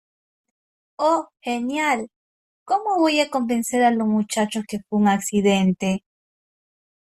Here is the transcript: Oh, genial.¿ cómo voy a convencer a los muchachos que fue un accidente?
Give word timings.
Oh, 0.97 1.27
genial.¿ 1.43 2.07
cómo 2.65 2.97
voy 2.97 3.19
a 3.19 3.29
convencer 3.29 3.83
a 3.83 3.91
los 3.91 4.07
muchachos 4.07 4.63
que 4.67 4.79
fue 4.89 4.97
un 4.97 5.07
accidente? 5.07 6.01